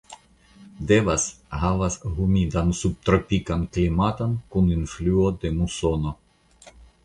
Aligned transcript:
Devas 0.91 1.25
havas 1.63 1.97
humidan 2.21 2.73
subtropikan 2.79 3.69
klimaton 3.77 4.35
kun 4.55 4.75
influo 4.81 5.31
de 5.45 5.57
musono. 5.63 6.19